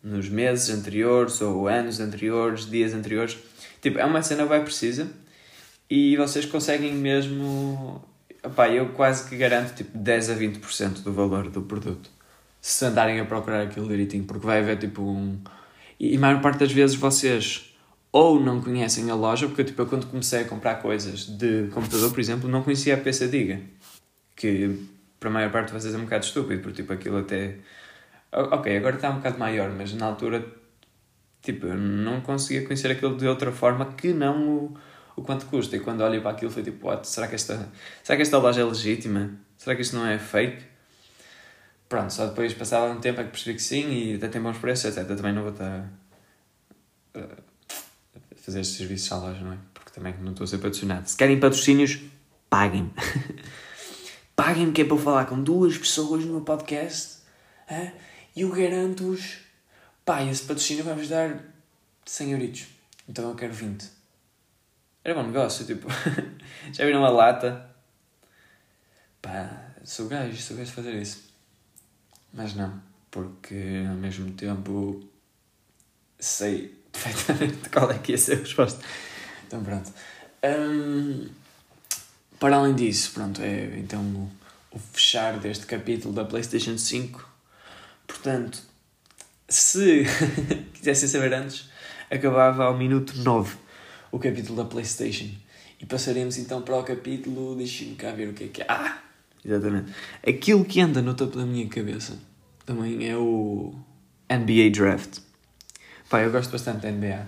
nos 0.02 0.28
meses 0.28 0.70
anteriores 0.70 1.40
ou 1.40 1.68
anos 1.68 2.00
anteriores, 2.00 2.68
dias 2.68 2.94
anteriores. 2.94 3.36
Tipo, 3.80 3.98
é 3.98 4.04
uma 4.04 4.22
cena 4.22 4.46
bem 4.46 4.62
precisa 4.62 5.08
e 5.90 6.16
vocês 6.16 6.44
conseguem 6.44 6.94
mesmo. 6.94 8.04
Opá, 8.44 8.68
eu 8.68 8.90
quase 8.90 9.28
que 9.28 9.36
garanto 9.36 9.74
tipo 9.74 9.96
10 9.96 10.30
a 10.30 10.36
20% 10.36 11.02
do 11.02 11.12
valor 11.12 11.48
do 11.48 11.62
produto. 11.62 12.10
Se 12.60 12.84
andarem 12.84 13.20
a 13.20 13.24
procurar 13.24 13.62
aquilo 13.62 13.88
direitinho, 13.88 14.24
porque 14.24 14.46
vai 14.46 14.58
haver 14.60 14.78
tipo 14.78 15.02
um. 15.02 15.40
E 15.98 16.16
a 16.16 16.20
maior 16.20 16.40
parte 16.40 16.60
das 16.60 16.72
vezes 16.72 16.96
vocês 16.96 17.74
ou 18.12 18.40
não 18.40 18.60
conhecem 18.60 19.10
a 19.10 19.14
loja, 19.14 19.46
porque 19.46 19.64
tipo, 19.64 19.82
eu 19.82 19.86
quando 19.86 20.06
comecei 20.06 20.40
a 20.40 20.44
comprar 20.44 20.76
coisas 20.76 21.26
de 21.26 21.68
computador, 21.68 22.10
por 22.10 22.20
exemplo, 22.20 22.48
não 22.48 22.62
conhecia 22.62 22.94
a 22.94 22.96
PC 22.96 23.28
Diga. 23.28 23.60
Que 24.36 24.86
para 25.18 25.28
a 25.30 25.32
maior 25.32 25.50
parte 25.50 25.68
de 25.68 25.72
vocês 25.74 25.94
é 25.94 25.98
um 25.98 26.02
bocado 26.02 26.24
estúpido, 26.24 26.62
porque 26.62 26.82
tipo, 26.82 26.92
aquilo 26.92 27.18
até 27.18 27.56
Ok, 28.30 28.76
agora 28.76 28.96
está 28.96 29.10
um 29.10 29.16
bocado 29.16 29.38
maior, 29.38 29.70
mas 29.70 29.92
na 29.94 30.06
altura, 30.06 30.46
tipo, 31.42 31.66
eu 31.66 31.76
não 31.76 32.20
conseguia 32.20 32.64
conhecer 32.64 32.90
aquilo 32.90 33.16
de 33.16 33.26
outra 33.26 33.50
forma 33.50 33.86
que 33.92 34.12
não 34.12 34.48
o, 34.48 34.76
o 35.16 35.22
quanto 35.22 35.46
custa. 35.46 35.76
E 35.76 35.80
quando 35.80 36.02
olho 36.02 36.20
para 36.20 36.32
aquilo, 36.32 36.50
foi 36.50 36.62
tipo, 36.62 36.88
what? 36.88 37.08
Será 37.08 37.26
que, 37.26 37.34
esta, 37.34 37.68
será 38.02 38.16
que 38.16 38.22
esta 38.22 38.38
loja 38.38 38.60
é 38.60 38.64
legítima? 38.64 39.32
Será 39.56 39.74
que 39.74 39.82
isto 39.82 39.96
não 39.96 40.06
é 40.06 40.18
fake? 40.18 40.62
Pronto, 41.88 42.12
só 42.12 42.26
depois 42.26 42.52
passava 42.52 42.92
um 42.92 43.00
tempo 43.00 43.20
é 43.20 43.24
que 43.24 43.30
percebi 43.30 43.56
que 43.56 43.62
sim 43.62 43.90
e 43.90 44.14
até 44.16 44.28
tem 44.28 44.42
bons 44.42 44.58
preços, 44.58 44.96
etc. 44.96 45.16
Também 45.16 45.32
não 45.32 45.42
vou 45.42 45.52
estar 45.52 45.90
a 47.14 47.20
fazer 48.36 48.60
estes 48.60 48.76
serviços 48.76 49.10
à 49.10 49.16
loja, 49.16 49.40
não 49.40 49.52
é? 49.52 49.58
Porque 49.72 49.90
também 49.90 50.14
não 50.20 50.32
estou 50.32 50.44
a 50.44 50.46
ser 50.46 50.58
patrocinado. 50.58 51.08
Se 51.08 51.16
querem 51.16 51.40
patrocínios, 51.40 51.98
paguem. 52.50 52.92
paguem-me 54.36 54.72
que 54.72 54.82
é 54.82 54.84
para 54.84 54.94
eu 54.94 54.98
falar 54.98 55.24
com 55.24 55.42
duas 55.42 55.78
pessoas 55.78 56.24
no 56.26 56.32
meu 56.32 56.40
podcast. 56.42 57.18
É? 57.66 57.92
E 58.38 58.42
eu 58.42 58.50
garanto-vos, 58.52 59.38
pá, 60.04 60.22
esse 60.22 60.42
patrocínio 60.42 60.84
vai-vos 60.84 61.08
dar 61.08 61.42
100 62.06 62.30
euritos. 62.30 62.66
Então 63.08 63.28
eu 63.28 63.34
quero 63.34 63.52
20. 63.52 63.84
Era 65.02 65.12
bom 65.12 65.24
negócio, 65.24 65.66
tipo. 65.66 65.88
já 66.72 66.86
viram 66.86 67.00
uma 67.00 67.08
lata? 67.08 67.68
Pá, 69.20 69.72
sou 69.82 70.06
gajo, 70.06 70.40
sou 70.40 70.56
gajo 70.56 70.70
de 70.70 70.76
fazer 70.76 71.02
isso. 71.02 71.32
Mas 72.32 72.54
não, 72.54 72.80
porque 73.10 73.84
ao 73.88 73.96
mesmo 73.96 74.30
tempo 74.34 75.04
sei 76.20 76.80
perfeitamente 76.92 77.68
qual 77.74 77.90
é 77.90 77.98
que 77.98 78.12
ia 78.12 78.18
ser 78.18 78.34
a 78.34 78.40
resposta. 78.42 78.80
Então 79.48 79.64
pronto. 79.64 79.92
Um, 80.44 81.28
para 82.38 82.54
além 82.54 82.76
disso, 82.76 83.10
pronto, 83.14 83.42
é 83.42 83.76
então 83.80 84.00
o, 84.00 84.30
o 84.76 84.78
fechar 84.78 85.40
deste 85.40 85.66
capítulo 85.66 86.14
da 86.14 86.24
PlayStation 86.24 86.78
5 86.78 87.27
Portanto, 88.08 88.60
se 89.48 90.04
quisessem 90.74 91.08
saber 91.08 91.32
antes, 91.34 91.68
acabava 92.10 92.64
ao 92.64 92.76
minuto 92.76 93.16
9 93.18 93.56
o 94.10 94.18
capítulo 94.18 94.56
da 94.56 94.68
PlayStation. 94.68 95.28
E 95.80 95.86
passaremos 95.86 96.36
então 96.38 96.60
para 96.62 96.76
o 96.76 96.82
capítulo. 96.82 97.54
Deixem-me 97.54 97.94
cá 97.94 98.10
ver 98.10 98.30
o 98.30 98.32
que 98.32 98.44
é 98.44 98.48
que 98.48 98.62
é. 98.62 98.66
Ah! 98.68 98.98
Exatamente. 99.44 99.92
Aquilo 100.26 100.64
que 100.64 100.80
anda 100.80 101.00
no 101.00 101.14
topo 101.14 101.38
da 101.38 101.46
minha 101.46 101.68
cabeça 101.68 102.18
também 102.66 103.08
é 103.08 103.16
o 103.16 103.72
NBA 104.28 104.70
Draft. 104.72 105.20
Pá, 106.10 106.22
eu 106.22 106.32
gosto 106.32 106.50
bastante 106.50 106.80
da 106.80 106.90
NBA. 106.90 107.26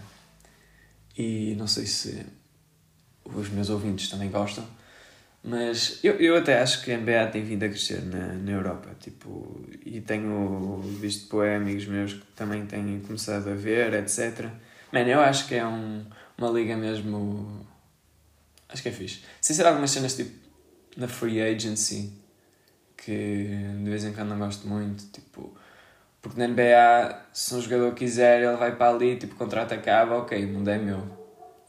E 1.17 1.55
não 1.57 1.67
sei 1.67 1.87
se 1.87 2.27
os 3.25 3.49
meus 3.51 3.71
ouvintes 3.71 4.09
também 4.09 4.31
gostam. 4.31 4.67
Mas 5.43 5.99
eu, 6.05 6.15
eu 6.17 6.37
até 6.37 6.61
acho 6.61 6.83
que 6.83 6.93
a 6.93 6.99
NBA 6.99 7.27
tem 7.33 7.43
vindo 7.43 7.63
a 7.63 7.69
crescer 7.69 8.03
na, 8.03 8.35
na 8.35 8.51
Europa. 8.53 8.91
Tipo, 9.01 9.65
e 9.85 10.01
tenho 10.01 10.81
visto 11.01 11.29
por 11.29 11.47
amigos 11.47 11.87
meus 11.87 12.13
que 12.13 12.27
também 12.37 12.67
têm 12.67 13.01
começado 13.01 13.49
a 13.49 13.55
ver, 13.55 13.95
etc. 13.95 14.51
Mano, 14.93 15.09
eu 15.09 15.21
acho 15.21 15.49
que 15.49 15.55
é 15.55 15.67
um, 15.67 16.05
uma 16.37 16.51
liga 16.51 16.77
mesmo. 16.77 17.67
Acho 18.69 18.83
que 18.83 18.91
é 18.91 18.93
fixe. 18.93 19.23
Sem 19.41 19.57
ser 19.57 19.67
algumas 19.67 19.91
cenas 19.91 20.15
tipo 20.15 20.39
na 20.97 21.09
free 21.09 21.41
agency 21.41 22.13
que 22.97 23.49
de 23.83 23.91
vez 23.91 24.05
em 24.05 24.13
quando 24.13 24.29
não 24.29 24.39
gosto 24.39 24.69
muito. 24.69 25.07
Tipo, 25.07 25.57
porque 26.21 26.39
na 26.39 26.47
NBA, 26.49 27.29
se 27.33 27.55
um 27.55 27.63
jogador 27.63 27.95
quiser, 27.95 28.43
ele 28.43 28.57
vai 28.57 28.77
para 28.77 28.95
ali, 28.95 29.17
tipo, 29.17 29.35
o 29.35 29.39
contrato 29.39 29.73
acaba, 29.73 30.19
ok, 30.19 30.45
o 30.45 30.49
mundo 30.49 30.69
é 30.69 30.77
meu 30.77 31.20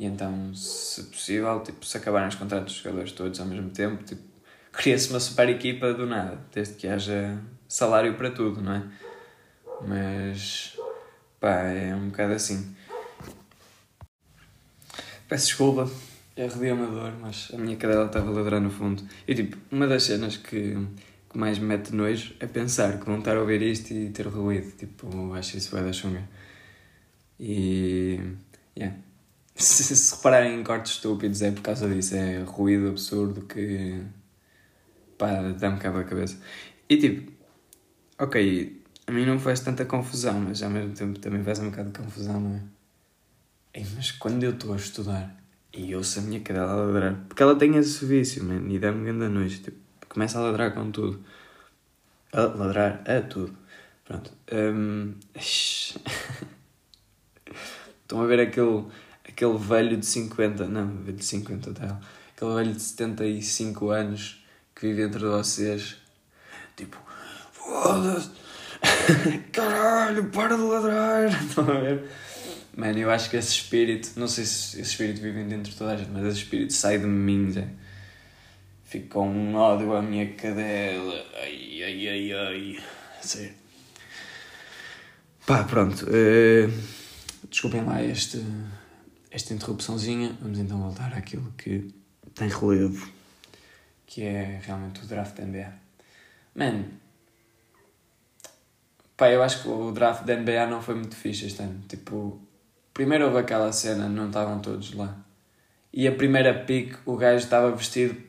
e 0.01 0.05
então, 0.05 0.51
se 0.55 1.03
possível, 1.03 1.60
tipo, 1.60 1.86
se 1.86 1.96
acabarem 1.96 2.27
os 2.27 2.34
contratos 2.34 2.74
dos 2.74 2.81
jogadores 2.81 3.12
todos 3.12 3.39
ao 3.39 3.46
mesmo 3.46 3.70
tempo, 3.70 4.03
tipo, 4.03 4.24
cria-se 4.74 5.12
uma 5.12 5.20
super 5.20 5.48
equipa 5.48 5.93
do 5.93 6.08
nada, 6.08 6.43
desde 6.51 6.74
que 6.74 6.88
haja 6.88 7.39
salário 7.67 8.15
para 8.15 8.31
tudo, 8.31 8.63
não 8.63 8.74
é? 8.74 8.84
Mas, 9.88 10.75
pá, 11.39 11.65
é 11.65 11.93
um 11.93 12.10
bocado 12.10 12.34
assim. 12.34 12.75
Peço 15.29 15.46
desculpa, 15.46 15.88
é 16.36 16.46
arredi 16.46 16.72
amador, 16.72 17.13
mas 17.22 17.51
a 17.53 17.58
minha 17.60 17.77
cadela 17.77 18.08
estava 18.08 18.31
a 18.31 18.34
ladrar 18.34 18.60
no 18.60 18.72
fundo. 18.72 19.03
E 19.27 19.36
tipo, 19.36 19.55
uma 19.70 19.86
das 19.86 20.01
cenas 20.01 20.36
que, 20.36 20.77
que 21.29 21.38
mais 21.38 21.60
me 21.60 21.65
mete 21.67 21.93
nojo 21.93 22.34
é 22.39 22.48
pensar 22.48 23.00
que 23.00 23.05
vão 23.05 23.20
estar 23.20 23.38
a 23.38 23.39
ouvir 23.39 23.62
isto 23.62 23.93
e 23.93 24.10
ter 24.10 24.25
ruído. 24.25 24.72
Tipo, 24.72 25.31
acho 25.36 25.58
isso 25.58 25.70
vai 25.70 25.84
da 25.84 25.93
chunga. 25.93 26.27
E. 27.39 28.20
Yeah. 28.75 28.98
Se, 29.55 29.96
se 29.96 30.15
repararem 30.15 30.60
em 30.60 30.63
cortes 30.63 30.93
estúpidos 30.93 31.41
é 31.41 31.51
por 31.51 31.62
causa 31.62 31.89
disso, 31.89 32.15
é 32.15 32.43
ruído 32.43 32.89
absurdo 32.89 33.41
que 33.41 34.01
pá, 35.17 35.41
dá-me 35.60 35.79
cabo 35.79 36.00
a 36.00 36.03
cabeça. 36.03 36.39
E 36.89 36.98
tipo, 36.98 37.31
ok, 38.17 38.81
a 39.08 39.12
mim 39.12 39.25
não 39.25 39.39
faz 39.39 39.60
tanta 39.60 39.86
confusão, 39.86 40.39
mas 40.39 40.63
ao 40.63 40.70
mesmo 40.70 40.93
tempo 40.93 41.20
também 41.20 41.43
faz 41.43 41.60
um 41.60 41.70
bocado 41.70 41.91
de 41.91 42.00
confusão, 42.00 42.39
não 42.39 42.55
é? 42.55 42.62
Ei, 43.74 43.88
mas 43.96 44.12
quando 44.12 44.43
eu 44.43 44.51
estou 44.51 44.74
a 44.74 44.75
estudar 44.75 45.36
e 45.74 45.96
ouço 45.96 46.20
a 46.20 46.22
minha 46.24 46.41
cadela 46.41 46.72
a 46.74 46.75
ladrar, 46.75 47.15
porque 47.27 47.41
ela 47.41 47.55
tem 47.55 47.77
esse 47.77 48.03
vício, 48.05 48.43
man, 48.43 48.67
e 48.70 48.77
dá-me 48.79 49.05
grande 49.05 49.27
noite, 49.29 49.60
tipo, 49.62 49.77
começa 50.10 50.38
a 50.38 50.41
ladrar 50.41 50.74
com 50.74 50.91
tudo. 50.91 51.24
A 52.34 52.41
ladrar 52.41 53.01
a 53.08 53.22
tudo. 53.22 53.58
Pronto. 54.05 54.31
Um... 54.51 55.13
Estão 58.01 58.22
a 58.22 58.27
ver 58.27 58.41
aquele, 58.41 58.86
aquele 59.42 59.58
velho 59.58 59.98
de 59.98 60.06
50, 60.06 60.68
não, 60.68 60.98
velho 60.98 61.18
de 61.18 61.26
50 61.26 61.72
dela, 61.72 62.00
aquele 62.36 62.54
velho 62.54 62.74
de 62.74 62.82
75 62.82 63.90
anos 63.90 64.46
que 64.76 64.88
vive 64.88 65.02
entre 65.02 65.26
vocês, 65.26 65.98
tipo, 66.78 66.98
foda-se, 67.52 68.30
caralho, 69.52 70.26
para 70.26 70.56
de 70.56 70.62
ladrar. 70.62 71.30
Estão 71.42 71.64
a 71.64 71.80
ver? 71.80 72.04
Mano, 72.78 73.00
eu 73.00 73.10
acho 73.10 73.30
que 73.30 73.38
esse 73.38 73.50
espírito, 73.50 74.12
não 74.16 74.28
sei 74.28 74.46
se 74.46 74.80
esse 74.80 74.92
espírito 74.92 75.22
vive 75.22 75.44
dentro 75.44 75.72
de 75.72 75.78
toda 75.78 75.94
a 75.94 75.98
gente, 75.98 76.12
mas 76.12 76.24
esse 76.26 76.38
espírito 76.38 76.74
sai 76.74 77.00
de 77.00 77.08
mim, 77.08 77.52
já. 77.52 77.66
Fico 78.86 79.08
com 79.08 79.28
um 79.28 79.56
ódio 79.56 79.96
à 79.96 80.02
minha 80.02 80.34
cadela. 80.34 81.26
Ai, 81.42 81.82
ai, 81.84 82.08
ai, 82.08 82.34
ai. 82.34 82.84
Sério. 83.22 83.54
Pá, 85.46 85.64
pronto. 85.64 86.06
Uh, 86.06 86.72
desculpem 87.50 87.84
lá 87.84 88.04
este, 88.04 88.44
esta 89.32 89.54
interrupçãozinha. 89.54 90.38
Vamos 90.42 90.60
então 90.60 90.80
voltar 90.80 91.14
àquilo 91.14 91.52
que 91.58 91.92
tem 92.36 92.48
relevo, 92.50 93.10
que 94.06 94.22
é 94.22 94.60
realmente 94.64 95.04
o 95.04 95.08
draft 95.08 95.36
da 95.36 95.46
NBA. 95.46 95.74
Mano, 96.54 96.86
pá, 99.18 99.32
eu 99.32 99.42
acho 99.42 99.64
que 99.64 99.70
o 99.70 99.92
draft 99.92 100.26
da 100.26 100.36
NBA 100.36 100.68
não 100.68 100.82
foi 100.82 100.94
muito 100.94 101.16
fixe 101.16 101.48
este 101.48 101.64
ano. 101.64 101.82
Tipo, 101.88 102.40
Primeiro 102.94 103.26
houve 103.26 103.38
aquela 103.40 103.72
cena, 103.72 104.10
não 104.10 104.28
estavam 104.28 104.60
todos 104.60 104.94
lá. 104.94 105.18
E 105.94 106.08
a 106.08 106.12
primeira 106.12 106.54
pick, 106.54 106.96
o 107.06 107.16
gajo 107.16 107.44
estava 107.44 107.72
vestido. 107.72 108.22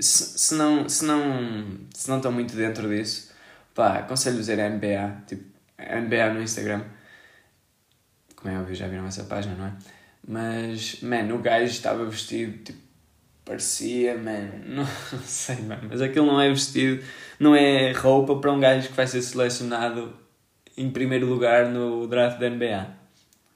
Se, 0.00 0.38
se, 0.38 0.54
não, 0.54 0.88
se, 0.88 1.04
não, 1.04 1.78
se 1.94 2.08
não 2.08 2.18
estão 2.18 2.32
muito 2.32 2.54
dentro 2.54 2.88
disso, 2.88 3.32
pá, 3.74 3.98
aconselho-vos 3.98 4.48
a 4.48 4.52
ir 4.54 4.60
à 4.60 4.68
NBA, 4.68 5.22
tipo, 5.26 5.44
a 5.78 6.00
NBA 6.00 6.34
no 6.34 6.42
Instagram. 6.42 6.84
Como 8.40 8.54
é 8.54 8.58
óbvio, 8.58 8.74
já 8.74 8.86
viram 8.86 9.06
essa 9.06 9.24
página, 9.24 9.54
não 9.56 9.66
é? 9.66 9.72
Mas, 10.26 11.00
man, 11.02 11.34
o 11.34 11.38
gajo 11.38 11.72
estava 11.72 12.04
vestido, 12.04 12.62
tipo, 12.62 12.78
parecia, 13.44 14.16
man, 14.16 14.50
não, 14.64 14.86
sei, 15.24 15.56
man, 15.62 15.80
mas 15.88 16.00
aquilo 16.00 16.26
não 16.26 16.40
é 16.40 16.48
vestido, 16.48 17.02
não 17.40 17.54
é 17.54 17.92
roupa 17.92 18.36
para 18.36 18.52
um 18.52 18.60
gajo 18.60 18.88
que 18.88 18.94
vai 18.94 19.06
ser 19.06 19.22
selecionado 19.22 20.14
em 20.76 20.90
primeiro 20.90 21.26
lugar 21.26 21.66
no 21.66 22.06
draft 22.06 22.38
da 22.38 22.48
NBA. 22.48 22.86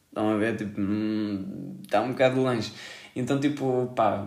Estão 0.09 0.31
a 0.31 0.37
ver? 0.37 0.57
Tipo, 0.57 0.81
hum, 0.81 1.79
está 1.83 2.03
um 2.03 2.11
bocado 2.11 2.41
longe. 2.41 2.73
Então, 3.15 3.39
tipo, 3.39 3.93
pá, 3.95 4.27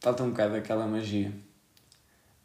falta 0.00 0.22
um 0.22 0.30
bocado 0.30 0.52
daquela 0.52 0.86
magia. 0.86 1.32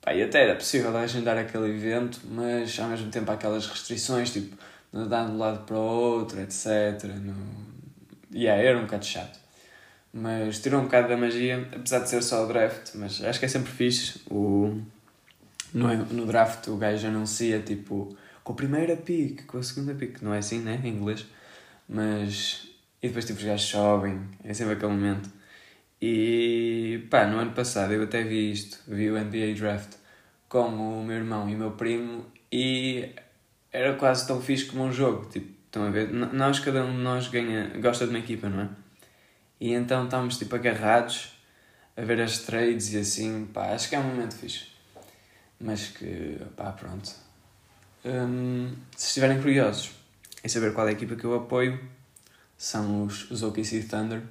Pá, 0.01 0.13
e 0.13 0.23
até 0.23 0.43
era 0.43 0.55
possível 0.55 0.95
agendar 0.97 1.37
aquele 1.37 1.69
evento, 1.69 2.19
mas 2.25 2.77
ao 2.79 2.89
mesmo 2.89 3.11
tempo 3.11 3.29
há 3.29 3.35
aquelas 3.35 3.67
restrições, 3.67 4.33
tipo, 4.33 4.57
nadar 4.93 5.25
de 5.25 5.31
um 5.31 5.37
lado 5.37 5.65
para 5.65 5.75
o 5.75 5.79
outro, 5.79 6.39
etc. 6.39 7.03
No... 7.21 7.35
Yeah, 8.33 8.61
era 8.61 8.77
um 8.77 8.83
bocado 8.83 9.05
chato. 9.05 9.39
Mas 10.13 10.59
tirou 10.61 10.79
um 10.79 10.83
bocado 10.83 11.09
da 11.09 11.17
magia, 11.17 11.67
apesar 11.75 11.99
de 11.99 12.09
ser 12.09 12.21
só 12.21 12.45
o 12.45 12.47
draft, 12.47 12.91
mas 12.95 13.23
acho 13.23 13.39
que 13.39 13.45
é 13.45 13.49
sempre 13.49 13.71
fixe. 13.71 14.21
O... 14.29 14.79
No, 15.73 15.95
no 15.95 16.25
draft 16.27 16.67
o 16.67 16.77
gajo 16.77 17.07
anuncia, 17.07 17.59
tipo, 17.59 18.15
com 18.43 18.53
a 18.53 18.55
primeira 18.55 18.95
pick, 18.95 19.45
com 19.47 19.57
a 19.57 19.63
segunda 19.63 19.95
pick, 19.95 20.21
não 20.21 20.33
é 20.33 20.37
assim, 20.37 20.59
né, 20.59 20.79
em 20.83 20.89
inglês? 20.89 21.25
Mas 21.89 22.73
e 23.03 23.07
depois 23.07 23.25
tipo 23.25 23.37
os 23.37 23.45
gajos 23.45 23.67
sobem, 23.67 24.21
é 24.45 24.53
sempre 24.53 24.75
aquele 24.75 24.93
momento. 24.93 25.29
E 26.01 27.05
pá, 27.09 27.25
no 27.27 27.37
ano 27.37 27.51
passado 27.51 27.93
eu 27.93 28.03
até 28.03 28.23
vi 28.23 28.51
isto, 28.51 28.79
vi 28.87 29.11
o 29.11 29.19
NBA 29.19 29.55
Draft 29.57 29.95
com 30.47 30.67
o 30.67 31.03
meu 31.03 31.17
irmão 31.17 31.49
e 31.49 31.55
o 31.55 31.57
meu 31.57 31.71
primo 31.71 32.25
e 32.49 33.09
era 33.73 33.95
quase 33.95 34.27
tão 34.27 34.39
fixe 34.39 34.65
como 34.65 34.83
um 34.83 34.93
jogo. 34.93 35.25
Tipo, 35.25 35.51
estão 35.65 35.83
a 35.83 35.89
ver? 35.89 36.13
Nós, 36.13 36.59
cada 36.59 36.85
um 36.85 36.95
de 36.95 37.01
nós 37.01 37.27
ganha, 37.27 37.71
gosta 37.81 38.05
de 38.05 38.11
uma 38.11 38.19
equipa, 38.19 38.47
não 38.47 38.61
é? 38.61 38.69
E 39.59 39.73
então 39.73 40.05
estamos 40.05 40.37
tipo 40.37 40.55
agarrados 40.55 41.33
a 41.97 42.01
ver 42.01 42.21
as 42.21 42.39
trades 42.39 42.93
e 42.93 42.99
assim, 42.99 43.45
pá, 43.51 43.73
acho 43.73 43.89
que 43.89 43.95
é 43.95 43.99
um 43.99 44.03
momento 44.03 44.35
fixe. 44.35 44.67
Mas 45.59 45.87
que, 45.87 46.37
pá, 46.55 46.71
pronto. 46.71 47.11
Hum, 48.05 48.73
se 48.95 49.07
estiverem 49.07 49.41
curiosos 49.41 49.91
em 50.43 50.47
saber 50.47 50.73
qual 50.73 50.87
é 50.87 50.91
a 50.91 50.93
equipa 50.93 51.15
que 51.15 51.23
eu 51.23 51.33
apoio, 51.33 51.79
são 52.57 53.05
os, 53.05 53.29
os 53.31 53.41
OKC 53.41 53.83
Thunder. 53.83 54.21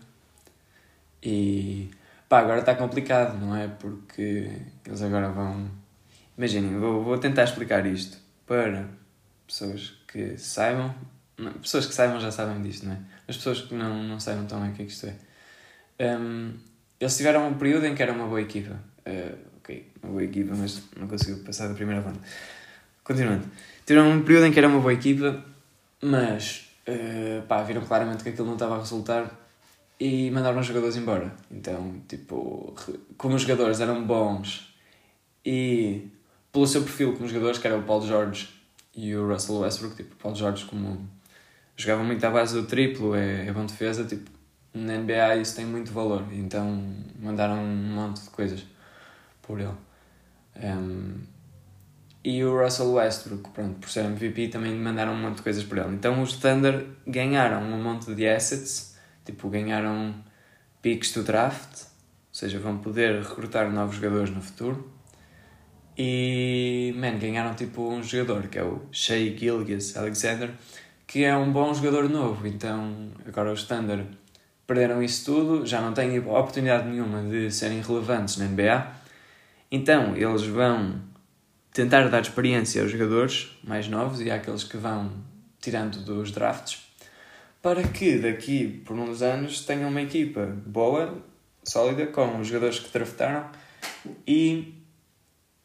E 1.23 1.91
pá, 2.29 2.41
agora 2.41 2.61
está 2.61 2.75
complicado, 2.75 3.39
não 3.39 3.57
é? 3.57 3.67
Porque 3.67 4.51
eles 4.87 5.03
agora 5.03 5.31
vão. 5.31 5.71
Imaginem, 6.37 6.79
vou, 6.79 7.03
vou 7.03 7.19
tentar 7.19 7.45
explicar 7.45 7.87
isto 7.87 8.19
para 8.47 9.02
pessoas 9.53 9.93
que 10.09 10.39
saibam. 10.39 10.95
Não, 11.37 11.53
pessoas 11.55 11.87
que 11.87 11.95
saibam 11.95 12.19
já 12.19 12.31
sabem 12.31 12.63
disto, 12.63 12.87
não 12.87 12.95
é? 12.95 12.99
Mas 13.27 13.37
pessoas 13.37 13.61
que 13.61 13.75
não, 13.75 14.03
não 14.03 14.19
saibam 14.19 14.47
bem 14.47 14.71
o 14.71 14.75
que 14.75 14.83
é 14.83 14.85
que 14.87 14.93
isto 14.93 15.07
é. 15.07 16.17
Um, 16.19 16.55
eles 16.99 17.17
tiveram 17.17 17.49
um 17.49 17.55
período 17.55 17.87
em 17.87 17.95
que 17.95 18.03
era 18.03 18.13
uma 18.13 18.27
boa 18.27 18.41
equipa. 18.41 18.75
Uh, 19.07 19.39
ok, 19.59 19.93
uma 20.03 20.13
boa 20.13 20.25
equipa, 20.25 20.55
mas 20.57 20.83
não 20.97 21.07
conseguiu 21.07 21.45
passar 21.45 21.69
da 21.69 21.75
primeira 21.75 22.01
ronda. 22.01 22.19
Continuando. 23.05 23.45
Tiveram 23.85 24.11
um 24.11 24.23
período 24.23 24.47
em 24.47 24.53
que 24.53 24.59
era 24.59 24.69
uma 24.69 24.81
boa 24.81 24.93
equipa, 24.93 25.45
mas 26.01 26.69
uh, 26.89 27.43
pá, 27.47 27.63
viram 27.63 27.83
claramente 27.83 28.23
que 28.23 28.31
aquilo 28.31 28.47
não 28.47 28.55
estava 28.55 28.77
a 28.77 28.79
resultar 28.79 29.31
e 30.01 30.31
mandaram 30.31 30.61
os 30.61 30.67
jogadores 30.67 30.97
embora. 30.97 31.35
Então, 31.51 32.01
tipo, 32.09 32.75
como 33.19 33.35
os 33.35 33.43
jogadores 33.43 33.81
eram 33.81 34.03
bons 34.05 34.73
e 35.45 36.09
pelo 36.53 36.67
seu 36.67 36.83
perfil 36.83 37.15
como 37.15 37.29
jogadores, 37.29 37.59
que 37.59 37.67
era 37.67 37.77
o 37.77 37.83
Paul 37.83 38.07
George 38.07 38.62
e 38.95 39.15
o 39.15 39.27
Russell 39.27 39.59
Westbrook, 39.59 39.97
tipo, 39.97 40.17
Paul 40.17 40.35
George 40.35 40.65
como 40.67 41.09
jogava 41.77 42.03
muito 42.03 42.25
à 42.25 42.31
base 42.31 42.55
do 42.55 42.67
triplo, 42.67 43.15
é, 43.15 43.47
é 43.47 43.53
bom 43.53 43.67
defesa, 43.67 44.05
tipo, 44.05 44.31
na 44.75 44.97
NBA 44.99 45.37
isso 45.37 45.57
tem 45.57 45.67
muito 45.67 45.93
valor, 45.93 46.25
então 46.33 46.95
mandaram 47.21 47.63
um 47.63 47.95
monte 47.95 48.23
de 48.23 48.31
coisas 48.31 48.65
por 49.43 49.61
ele. 49.61 49.75
Um, 50.57 51.21
e 52.25 52.45
o 52.45 52.63
Russell 52.63 52.93
Westbrook, 52.93 53.51
pronto, 53.51 53.81
por 53.81 53.91
ser 53.91 54.05
MVP, 54.05 54.49
também 54.49 54.75
mandaram 54.75 55.13
um 55.13 55.21
monte 55.21 55.37
de 55.37 55.43
coisas 55.43 55.65
por 55.65 55.79
ele. 55.79 55.95
Então 55.95 56.23
os 56.23 56.37
Thunder 56.37 56.87
ganharam 57.07 57.63
um 57.63 57.83
monte 57.83 58.15
de 58.15 58.29
assets, 58.29 58.97
tipo, 59.25 59.49
ganharam 59.49 60.15
picks 60.81 61.13
do 61.13 61.25
draft, 61.25 61.83
ou 61.83 62.35
seja, 62.35 62.61
vão 62.61 62.79
poder 62.79 63.23
recrutar 63.23 63.71
novos 63.71 63.97
jogadores 63.97 64.31
no 64.31 64.41
futuro. 64.41 64.89
E, 65.97 66.95
man, 66.97 67.19
ganharam 67.19 67.55
tipo 67.55 67.87
um 67.89 68.03
jogador 68.03 68.49
que 68.49 68.59
é 68.59 68.65
o 68.65 68.81
Shea 68.91 69.37
Gilgis 69.37 69.97
Alexander, 69.97 70.51
que 71.07 71.25
é 71.25 71.37
um 71.37 71.53
bom 71.53 71.73
jogador 71.75 72.09
novo. 72.09 72.47
Então, 72.47 73.11
agora 73.27 73.53
os 73.53 73.65
Thunder 73.65 74.05
perderam 74.67 75.03
isso 75.03 75.25
tudo, 75.27 75.67
já 75.67 75.81
não 75.81 75.93
têm 75.93 76.19
oportunidade 76.19 76.89
nenhuma 76.89 77.23
de 77.23 77.51
serem 77.51 77.83
relevantes 77.83 78.39
na 78.39 78.47
NBA. 78.47 78.87
Então, 79.71 80.17
eles 80.17 80.43
vão 80.45 81.01
tentar 81.73 82.09
dar 82.09 82.21
experiência 82.21 82.83
aos 82.83 82.91
jogadores 82.91 83.51
mais 83.65 83.89
novos 83.89 84.21
e 84.21 84.31
àqueles 84.31 84.65
que 84.65 84.77
vão 84.77 85.11
tirando 85.61 85.99
dos 86.05 86.31
drafts, 86.31 86.81
para 87.61 87.83
que 87.83 88.19
daqui 88.19 88.83
por 88.85 88.97
uns 88.99 89.23
anos 89.23 89.65
tenham 89.65 89.89
uma 89.89 90.03
equipa 90.03 90.57
boa, 90.67 91.23
sólida, 91.65 92.07
com 92.07 92.41
os 92.41 92.49
jogadores 92.49 92.81
que 92.81 92.93
draftaram 92.93 93.49
e 94.27 94.82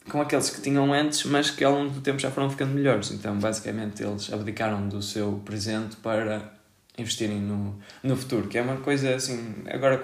com 0.09 0.21
aqueles 0.21 0.49
que 0.49 0.61
tinham 0.61 0.93
antes, 0.93 1.23
mas 1.25 1.51
que 1.51 1.63
ao 1.63 1.73
longo 1.73 1.91
do 1.91 2.01
tempo 2.01 2.19
já 2.19 2.31
foram 2.31 2.49
ficando 2.49 2.73
melhores. 2.73 3.11
Então, 3.11 3.37
basicamente, 3.37 4.03
eles 4.03 4.31
abdicaram 4.31 4.87
do 4.87 5.01
seu 5.01 5.41
presente 5.45 5.95
para 5.97 6.53
investirem 6.97 7.39
no, 7.39 7.79
no 8.01 8.15
futuro, 8.15 8.47
que 8.47 8.57
é 8.57 8.61
uma 8.61 8.77
coisa 8.77 9.15
assim, 9.15 9.63
agora, 9.69 10.03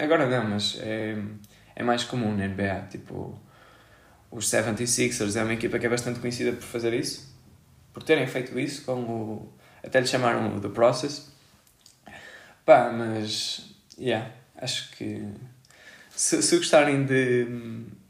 agora 0.00 0.28
não, 0.28 0.50
mas 0.50 0.78
é, 0.80 1.16
é 1.74 1.82
mais 1.82 2.04
comum 2.04 2.36
na 2.36 2.46
NBA, 2.46 2.88
tipo 2.90 3.40
os 4.30 4.46
76ers 4.46 5.38
é 5.38 5.42
uma 5.42 5.52
equipa 5.52 5.78
que 5.78 5.84
é 5.84 5.88
bastante 5.88 6.20
conhecida 6.20 6.52
por 6.52 6.62
fazer 6.62 6.94
isso, 6.94 7.36
por 7.92 8.02
terem 8.02 8.26
feito 8.26 8.58
isso, 8.58 8.82
com 8.84 8.94
o, 8.94 9.52
até 9.84 10.00
lhe 10.00 10.06
chamaram 10.06 10.56
o 10.56 10.60
The 10.60 10.68
Process. 10.68 11.30
Pá, 12.64 12.90
mas, 12.90 13.74
yeah, 13.98 14.30
acho 14.56 14.92
que 14.92 15.26
se, 16.08 16.40
se 16.42 16.56
gostarem 16.56 17.04
de, 17.04 17.46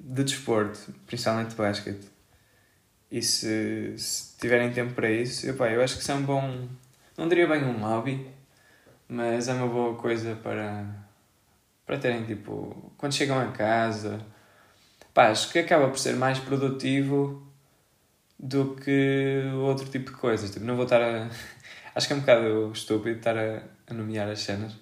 de 0.02 0.24
desporto, 0.24 0.92
principalmente 1.06 1.54
basquete, 1.54 2.10
e 3.10 3.22
se, 3.22 3.94
se 3.98 4.38
tiverem 4.38 4.72
tempo 4.72 4.94
para 4.94 5.10
isso, 5.10 5.46
eu, 5.46 5.54
eu 5.66 5.82
acho 5.82 5.96
que 5.96 6.02
isso 6.02 6.10
é 6.12 6.14
um 6.14 6.22
bom, 6.22 6.66
não 7.16 7.28
diria 7.28 7.46
bem 7.46 7.62
um 7.62 7.78
hobby, 7.78 8.26
Mas 9.08 9.48
é 9.48 9.54
uma 9.54 9.68
boa 9.68 9.94
coisa 9.96 10.36
para, 10.36 10.86
para 11.86 11.98
terem, 11.98 12.24
tipo, 12.24 12.92
quando 12.98 13.14
chegam 13.14 13.38
a 13.38 13.52
casa. 13.52 14.24
Acho 15.14 15.52
que 15.52 15.58
acaba 15.58 15.88
por 15.88 15.98
ser 15.98 16.16
mais 16.16 16.38
produtivo 16.38 17.46
do 18.38 18.74
que 18.76 19.42
outro 19.56 19.88
tipo 19.90 20.10
de 20.12 20.16
coisas. 20.16 20.50
Tipo, 20.50 20.64
não 20.66 20.76
vou 20.76 20.84
estar 20.84 21.02
a. 21.02 21.30
Acho 21.94 22.06
que 22.06 22.14
é 22.14 22.16
um 22.16 22.20
bocado 22.20 22.72
estúpido 22.72 23.18
estar 23.18 23.36
a, 23.36 23.62
a 23.88 23.94
nomear 23.94 24.28
as 24.28 24.40
cenas, 24.40 24.74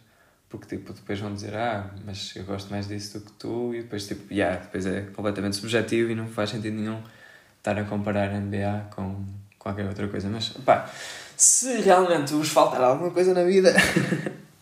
porque 0.50 0.76
tipo, 0.76 0.92
depois 0.92 1.20
vão 1.20 1.32
dizer, 1.32 1.54
ah, 1.54 1.88
mas 2.04 2.34
eu 2.34 2.44
gosto 2.44 2.70
mais 2.70 2.88
disso 2.88 3.20
do 3.20 3.24
que 3.24 3.32
tu, 3.32 3.72
e 3.72 3.82
depois 3.82 4.06
tipo, 4.06 4.34
yeah, 4.34 4.60
depois 4.60 4.84
é 4.84 5.02
completamente 5.02 5.54
subjetivo 5.56 6.10
e 6.10 6.14
não 6.16 6.26
faz 6.26 6.50
sentido 6.50 6.74
nenhum 6.74 7.00
estar 7.56 7.78
a 7.78 7.84
comparar 7.84 8.28
NBA 8.32 8.88
com 8.90 9.24
qualquer 9.58 9.86
outra 9.86 10.08
coisa. 10.08 10.28
Mas 10.28 10.48
pá, 10.48 10.90
se 11.36 11.80
realmente 11.80 12.32
vos 12.32 12.48
faltar 12.48 12.82
alguma 12.82 13.12
coisa 13.12 13.32
na 13.32 13.44
vida, 13.44 13.72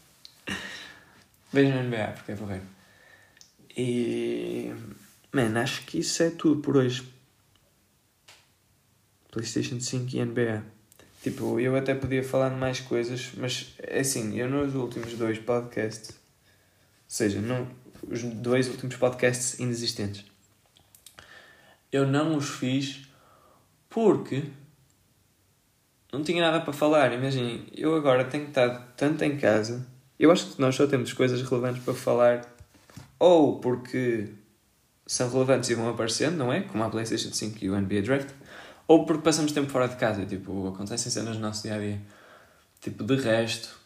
vejam 1.51 1.83
NBA, 1.83 2.13
porque 2.17 2.33
é 2.33 2.37
porreiro. 2.37 2.65
E. 3.75 4.75
Man, 5.33 5.59
acho 5.61 5.87
que 5.87 6.01
isso 6.01 6.23
é 6.23 6.31
tudo 6.31 6.61
por 6.61 6.77
hoje. 6.77 7.11
PlayStation 9.31 9.81
5 9.81 10.17
e 10.17 10.25
NBA. 10.25 10.78
Tipo, 11.29 11.61
eu 11.61 11.77
até 11.77 11.95
podia 11.95 12.25
falar 12.25 12.49
de 12.49 12.55
mais 12.55 12.81
coisas, 12.81 13.33
mas 13.37 13.75
é 13.83 14.01
assim, 14.01 14.39
eu 14.39 14.49
nos 14.49 14.75
últimos 14.75 15.13
dois 15.13 15.39
podcasts, 15.39 16.09
ou 16.09 16.17
seja, 17.07 17.39
não, 17.39 17.69
os 18.11 18.23
dois 18.23 18.67
últimos 18.67 18.97
podcasts 18.97 19.59
inexistentes, 19.59 20.25
eu 21.93 22.07
não 22.07 22.35
os 22.35 22.49
fiz 22.49 23.07
porque 23.91 24.43
não 26.11 26.23
tinha 26.23 26.41
nada 26.41 26.63
para 26.63 26.73
falar. 26.73 27.13
Imaginem, 27.13 27.67
eu 27.77 27.95
agora 27.95 28.25
tenho 28.25 28.49
estado 28.49 28.83
tanto 28.97 29.23
em 29.23 29.37
casa, 29.37 29.87
eu 30.19 30.33
acho 30.33 30.55
que 30.55 30.61
nós 30.63 30.75
só 30.75 30.87
temos 30.87 31.13
coisas 31.13 31.43
relevantes 31.43 31.85
para 31.85 31.93
falar, 31.93 32.57
ou 33.19 33.61
porque 33.61 34.31
são 35.07 35.31
relevantes 35.31 35.69
e 35.69 35.75
vão 35.75 35.91
aparecendo, 35.91 36.39
não 36.39 36.51
é? 36.51 36.63
Como 36.63 36.83
a 36.83 36.89
PlayStation 36.89 37.35
5 37.35 37.59
e 37.63 37.69
o 37.69 37.79
NBA 37.79 38.01
Draft 38.01 38.31
ou 38.89 39.05
porque 39.05 39.23
passamos 39.23 39.53
tempo 39.53 39.71
fora 39.71 39.87
de 39.87 39.97
casa, 39.97 40.25
tipo, 40.25 40.67
acontecem 40.69 41.13
cenas 41.13 41.37
no 41.37 41.43
nosso 41.43 41.63
dia 41.63 41.75
a 41.75 41.79
dia. 41.79 42.01
Tipo, 42.81 43.05
de 43.05 43.17
resto. 43.17 43.79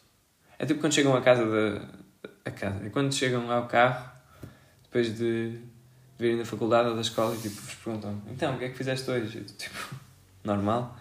É 0.57 0.65
tipo 0.65 0.79
quando 0.79 0.93
chegam 0.93 1.13
a 1.13 1.21
casa 1.21 1.45
de. 1.45 2.29
a 2.45 2.51
casa. 2.51 2.85
É 2.85 2.89
quando 2.89 3.13
chegam 3.13 3.51
ao 3.51 3.67
carro, 3.67 4.09
depois 4.83 5.15
de 5.17 5.59
virem 6.17 6.37
da 6.37 6.45
faculdade 6.45 6.87
ou 6.87 6.95
da 6.95 7.01
escola 7.01 7.35
e 7.35 7.37
tipo, 7.37 7.59
vos 7.59 7.73
perguntam, 7.75 8.21
então, 8.31 8.55
o 8.55 8.59
que 8.59 8.65
é 8.65 8.69
que 8.69 8.77
fizeste 8.77 9.11
hoje? 9.11 9.39
Eu, 9.39 9.43
tipo, 9.43 9.95
normal. 10.41 10.97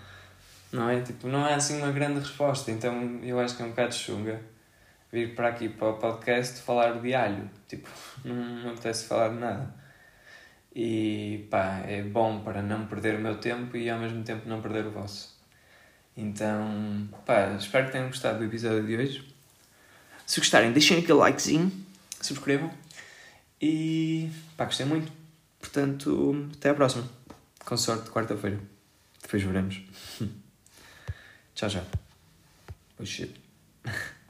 Não 0.73 0.89
é? 0.91 1.01
Tipo, 1.01 1.29
não 1.29 1.47
é 1.47 1.55
assim 1.55 1.79
uma 1.79 1.93
grande 1.93 2.19
resposta. 2.19 2.73
Então 2.73 3.21
eu 3.23 3.39
acho 3.39 3.57
que 3.57 3.63
é 3.63 3.67
um 3.67 3.71
bocado 3.71 3.95
chunga 3.95 4.41
vir 5.13 5.35
para 5.35 5.49
aqui 5.49 5.69
para 5.69 5.91
o 5.91 5.95
podcast 5.99 6.61
falar 6.63 7.01
de 7.01 7.15
alho. 7.15 7.49
Tipo, 7.69 7.89
não, 8.25 8.35
não 8.35 8.71
apetece 8.73 9.07
falar 9.07 9.29
de 9.29 9.37
nada. 9.37 9.82
E 10.75 11.47
pá, 11.51 11.83
é 11.87 12.03
bom 12.03 12.41
para 12.41 12.63
não 12.63 12.87
perder 12.87 13.17
o 13.17 13.21
meu 13.21 13.37
tempo 13.37 13.77
e 13.77 13.91
ao 13.91 13.99
mesmo 13.99 14.23
tempo 14.23 14.49
não 14.49 14.63
perder 14.63 14.87
o 14.87 14.91
vosso. 14.91 15.37
Então, 16.17 17.09
pá, 17.27 17.55
espero 17.59 17.87
que 17.87 17.93
tenham 17.93 18.07
gostado 18.07 18.39
do 18.39 18.45
episódio 18.45 18.87
de 18.87 18.97
hoje. 18.97 19.35
Se 20.27 20.41
gostarem, 20.41 20.73
deixem 20.73 20.99
aquele 20.99 21.19
likezinho, 21.19 21.71
subscrevam 22.21 22.71
e 23.61 24.31
pá, 24.57 24.65
gostei 24.65 24.87
muito. 24.87 25.13
Portanto, 25.61 26.51
até 26.57 26.71
à 26.71 26.75
próxima. 26.75 27.09
Com 27.65 27.77
sorte, 27.77 28.11
quarta-feira. 28.11 28.59
Depois 29.23 29.43
veremos. 29.43 29.81
tchau, 31.55 31.69
tchau. 31.69 31.85
Oh 32.99 33.05
shit. 33.05 33.35